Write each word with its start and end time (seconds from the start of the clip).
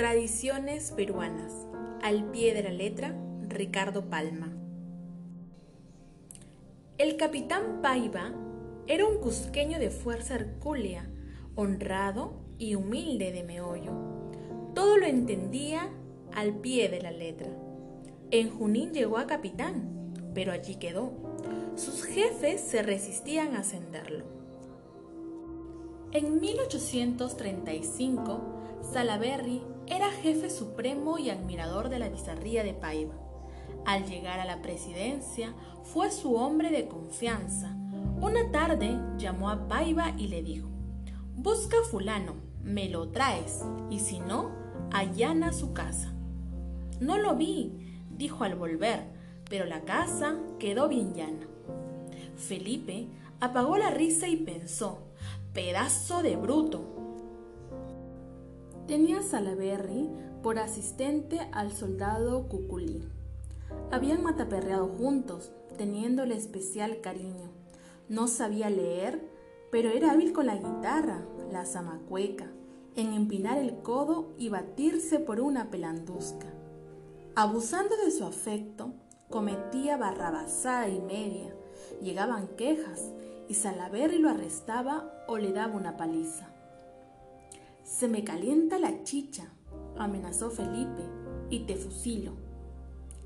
Tradiciones 0.00 0.92
peruanas. 0.92 1.52
Al 2.00 2.30
pie 2.30 2.54
de 2.54 2.62
la 2.62 2.70
letra, 2.70 3.14
Ricardo 3.46 4.08
Palma. 4.08 4.50
El 6.96 7.18
capitán 7.18 7.82
Paiva 7.82 8.32
era 8.86 9.04
un 9.04 9.18
cusqueño 9.18 9.78
de 9.78 9.90
fuerza 9.90 10.36
hercúlea, 10.36 11.06
honrado 11.54 12.32
y 12.56 12.76
humilde 12.76 13.30
de 13.30 13.42
meollo. 13.42 13.92
Todo 14.74 14.96
lo 14.96 15.04
entendía 15.04 15.90
al 16.34 16.54
pie 16.54 16.88
de 16.88 17.02
la 17.02 17.10
letra. 17.10 17.50
En 18.30 18.48
Junín 18.48 18.94
llegó 18.94 19.18
a 19.18 19.26
capitán, 19.26 20.14
pero 20.32 20.52
allí 20.52 20.76
quedó. 20.76 21.12
Sus 21.76 22.04
jefes 22.04 22.62
se 22.62 22.82
resistían 22.82 23.54
a 23.54 23.58
ascenderlo. 23.58 24.24
En 26.12 26.40
1835, 26.40 28.40
Salaberry 28.80 29.60
era 29.90 30.10
jefe 30.10 30.48
supremo 30.50 31.18
y 31.18 31.30
admirador 31.30 31.88
de 31.88 31.98
la 31.98 32.08
bizarría 32.08 32.62
de 32.62 32.72
Paiva. 32.74 33.14
Al 33.84 34.06
llegar 34.06 34.40
a 34.40 34.44
la 34.44 34.62
presidencia, 34.62 35.52
fue 35.82 36.10
su 36.10 36.36
hombre 36.36 36.70
de 36.70 36.86
confianza. 36.86 37.76
Una 38.20 38.50
tarde 38.52 38.98
llamó 39.18 39.50
a 39.50 39.66
Paiva 39.68 40.14
y 40.16 40.28
le 40.28 40.42
dijo, 40.42 40.68
Busca 41.36 41.76
a 41.78 41.88
fulano, 41.88 42.34
me 42.62 42.88
lo 42.88 43.08
traes, 43.08 43.64
y 43.90 43.98
si 44.00 44.20
no, 44.20 44.50
allana 44.92 45.52
su 45.52 45.72
casa. 45.72 46.12
No 47.00 47.18
lo 47.18 47.34
vi, 47.34 48.04
dijo 48.10 48.44
al 48.44 48.54
volver, 48.54 49.04
pero 49.48 49.64
la 49.64 49.80
casa 49.82 50.36
quedó 50.58 50.88
bien 50.88 51.14
llana. 51.14 51.46
Felipe 52.36 53.08
apagó 53.40 53.76
la 53.78 53.90
risa 53.90 54.28
y 54.28 54.36
pensó, 54.36 54.98
pedazo 55.52 56.22
de 56.22 56.36
bruto. 56.36 57.09
Tenía 58.90 59.22
Salaberry 59.22 60.10
por 60.42 60.58
asistente 60.58 61.38
al 61.52 61.70
soldado 61.70 62.48
Cuculí. 62.48 63.04
Habían 63.92 64.20
mataperreado 64.24 64.88
juntos, 64.88 65.52
teniéndole 65.78 66.34
especial 66.34 67.00
cariño. 67.00 67.52
No 68.08 68.26
sabía 68.26 68.68
leer, 68.68 69.30
pero 69.70 69.90
era 69.90 70.10
hábil 70.10 70.32
con 70.32 70.46
la 70.46 70.56
guitarra, 70.56 71.22
la 71.52 71.66
zamacueca, 71.66 72.48
en 72.96 73.12
empinar 73.12 73.58
el 73.58 73.80
codo 73.80 74.32
y 74.36 74.48
batirse 74.48 75.20
por 75.20 75.40
una 75.40 75.70
pelandusca. 75.70 76.48
Abusando 77.36 77.94
de 77.96 78.10
su 78.10 78.24
afecto, 78.24 78.90
cometía 79.28 79.98
barrabasada 79.98 80.88
y 80.88 81.00
media. 81.00 81.54
Llegaban 82.02 82.48
quejas 82.56 83.04
y 83.48 83.54
Salaberry 83.54 84.18
lo 84.18 84.30
arrestaba 84.30 85.12
o 85.28 85.38
le 85.38 85.52
daba 85.52 85.76
una 85.76 85.96
paliza. 85.96 86.48
Se 87.90 88.06
me 88.06 88.22
calienta 88.22 88.78
la 88.78 89.02
chicha, 89.02 89.52
amenazó 89.98 90.48
Felipe, 90.50 91.02
y 91.50 91.66
te 91.66 91.74
fusilo. 91.74 92.34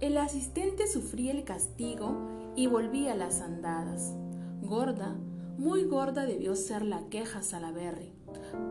El 0.00 0.16
asistente 0.16 0.88
sufría 0.88 1.32
el 1.32 1.44
castigo 1.44 2.16
y 2.56 2.66
volvía 2.66 3.12
a 3.12 3.16
las 3.16 3.42
andadas. 3.42 4.14
Gorda, 4.62 5.14
muy 5.58 5.84
gorda 5.84 6.24
debió 6.24 6.56
ser 6.56 6.86
la 6.86 7.06
queja 7.10 7.42
Salaberry, 7.42 8.14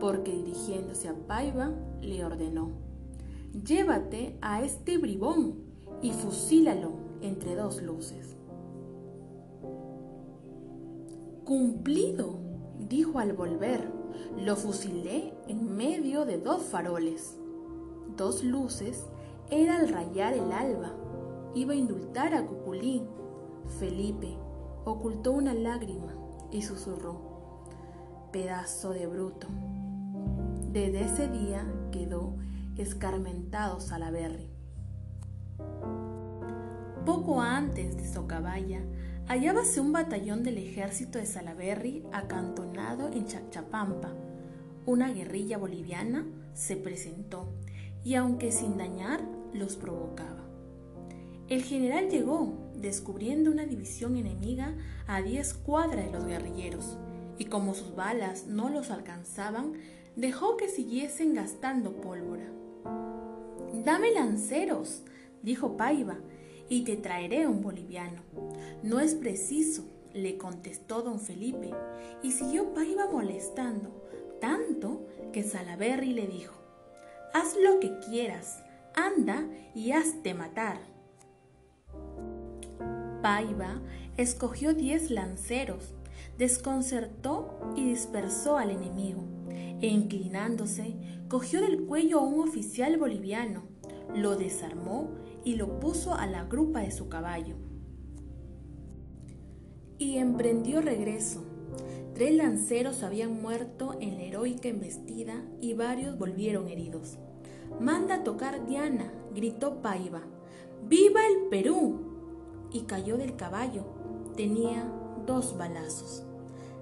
porque 0.00 0.32
dirigiéndose 0.32 1.08
a 1.08 1.14
Paiva 1.14 1.72
le 2.02 2.24
ordenó: 2.24 2.72
Llévate 3.64 4.36
a 4.42 4.62
este 4.64 4.98
bribón 4.98 5.54
y 6.02 6.10
fusílalo 6.10 6.94
entre 7.22 7.54
dos 7.54 7.80
luces. 7.80 8.36
Cumplido, 11.44 12.40
dijo 12.88 13.20
al 13.20 13.34
volver. 13.34 13.95
Lo 14.38 14.56
fusilé 14.56 15.34
en 15.48 15.76
medio 15.76 16.24
de 16.24 16.38
dos 16.38 16.62
faroles. 16.62 17.36
Dos 18.16 18.44
luces 18.44 19.06
era 19.50 19.78
al 19.78 19.88
rayar 19.88 20.32
el 20.32 20.52
alba. 20.52 20.92
Iba 21.54 21.72
a 21.72 21.76
indultar 21.76 22.34
a 22.34 22.46
Cuculí. 22.46 23.02
Felipe 23.78 24.36
ocultó 24.84 25.32
una 25.32 25.52
lágrima 25.52 26.14
y 26.50 26.62
susurró, 26.62 27.64
pedazo 28.32 28.90
de 28.90 29.06
bruto. 29.06 29.48
Desde 30.72 31.04
ese 31.04 31.28
día 31.28 31.66
quedó 31.90 32.36
escarmentado 32.76 33.80
Salaberry. 33.80 34.48
Poco 37.04 37.40
antes 37.40 37.96
de 37.96 38.06
Socabaya, 38.06 38.82
hallábase 39.28 39.80
un 39.80 39.92
batallón 39.92 40.44
del 40.44 40.58
ejército 40.58 41.18
de 41.18 41.26
Salaberry 41.26 42.04
acantonado 42.12 43.08
en 43.08 43.26
Chachapampa. 43.26 44.12
Una 44.86 45.12
guerrilla 45.12 45.58
boliviana 45.58 46.24
se 46.54 46.76
presentó 46.76 47.48
y 48.04 48.14
aunque 48.14 48.52
sin 48.52 48.78
dañar, 48.78 49.20
los 49.52 49.76
provocaba. 49.76 50.44
El 51.48 51.62
general 51.62 52.08
llegó, 52.08 52.70
descubriendo 52.76 53.50
una 53.50 53.66
división 53.66 54.16
enemiga 54.16 54.74
a 55.08 55.22
diez 55.22 55.54
cuadras 55.54 56.06
de 56.06 56.12
los 56.12 56.24
guerrilleros, 56.24 56.96
y 57.38 57.46
como 57.46 57.74
sus 57.74 57.96
balas 57.96 58.46
no 58.46 58.68
los 58.68 58.90
alcanzaban, 58.90 59.72
dejó 60.14 60.56
que 60.56 60.68
siguiesen 60.68 61.34
gastando 61.34 62.00
pólvora. 62.00 62.46
Dame 63.84 64.12
lanceros, 64.12 65.02
dijo 65.42 65.76
Paiva, 65.76 66.18
y 66.68 66.82
te 66.82 66.96
traeré 66.96 67.46
un 67.46 67.62
boliviano. 67.62 68.22
No 68.82 69.00
es 69.00 69.14
preciso, 69.14 69.84
le 70.14 70.38
contestó 70.38 71.02
don 71.02 71.20
Felipe, 71.20 71.70
y 72.22 72.32
siguió 72.32 72.72
Paiva 72.72 73.06
molestando, 73.10 74.04
tanto 74.40 75.06
que 75.32 75.42
Salaberry 75.42 76.12
le 76.12 76.26
dijo, 76.26 76.54
haz 77.34 77.56
lo 77.62 77.80
que 77.80 77.98
quieras, 78.00 78.62
anda 78.94 79.46
y 79.74 79.92
hazte 79.92 80.34
matar. 80.34 80.78
Paiva 83.22 83.80
escogió 84.16 84.72
diez 84.72 85.10
lanceros, 85.10 85.94
desconcertó 86.38 87.58
y 87.76 87.84
dispersó 87.84 88.56
al 88.56 88.70
enemigo, 88.70 89.24
e 89.80 89.88
inclinándose, 89.88 90.96
cogió 91.28 91.60
del 91.60 91.84
cuello 91.84 92.20
a 92.20 92.22
un 92.22 92.48
oficial 92.48 92.96
boliviano, 92.96 93.64
lo 94.14 94.36
desarmó 94.36 95.10
y 95.46 95.54
lo 95.54 95.78
puso 95.78 96.12
a 96.12 96.26
la 96.26 96.44
grupa 96.44 96.80
de 96.80 96.90
su 96.90 97.08
caballo. 97.08 97.54
Y 99.96 100.16
emprendió 100.16 100.80
regreso. 100.80 101.44
Tres 102.14 102.34
lanceros 102.34 103.04
habían 103.04 103.40
muerto 103.40 103.96
en 104.00 104.16
la 104.16 104.24
heroica 104.24 104.68
embestida 104.68 105.44
y 105.60 105.74
varios 105.74 106.18
volvieron 106.18 106.66
heridos. 106.66 107.18
Manda 107.78 108.24
tocar 108.24 108.66
Diana, 108.66 109.12
gritó 109.36 109.82
Paiva. 109.82 110.22
¡Viva 110.88 111.20
el 111.24 111.48
Perú! 111.48 112.00
Y 112.72 112.80
cayó 112.80 113.16
del 113.16 113.36
caballo. 113.36 113.84
Tenía 114.36 114.92
dos 115.26 115.56
balazos. 115.56 116.24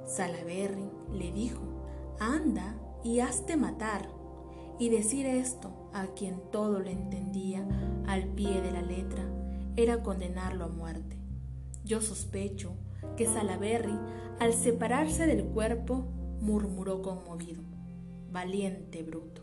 Salaberry 0.06 0.88
le 1.12 1.32
dijo, 1.32 1.60
anda 2.18 2.76
y 3.04 3.20
hazte 3.20 3.58
matar. 3.58 4.08
Y 4.78 4.88
decir 4.88 5.26
esto 5.26 5.90
a 5.92 6.06
quien 6.08 6.40
todo 6.50 6.80
lo 6.80 6.88
entendía 6.88 7.66
al 8.06 8.24
pie 8.24 8.60
de 8.60 8.72
la 8.72 8.82
letra 8.82 9.24
era 9.76 10.02
condenarlo 10.02 10.64
a 10.64 10.68
muerte. 10.68 11.16
Yo 11.84 12.00
sospecho 12.00 12.72
que 13.16 13.26
Salaberry, 13.26 13.98
al 14.40 14.52
separarse 14.52 15.26
del 15.26 15.44
cuerpo, 15.44 16.06
murmuró 16.40 17.02
conmovido, 17.02 17.62
valiente 18.32 19.02
bruto. 19.02 19.42